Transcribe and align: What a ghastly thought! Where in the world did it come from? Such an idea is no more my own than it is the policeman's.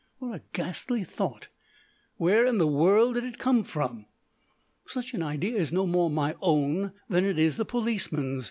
What 0.17 0.33
a 0.35 0.41
ghastly 0.53 1.03
thought! 1.03 1.49
Where 2.15 2.47
in 2.47 2.57
the 2.57 2.65
world 2.65 3.13
did 3.13 3.23
it 3.23 3.37
come 3.37 3.63
from? 3.63 4.07
Such 4.87 5.13
an 5.13 5.21
idea 5.21 5.57
is 5.57 5.71
no 5.71 5.85
more 5.85 6.09
my 6.09 6.33
own 6.41 6.93
than 7.07 7.23
it 7.23 7.37
is 7.37 7.57
the 7.57 7.65
policeman's. 7.65 8.39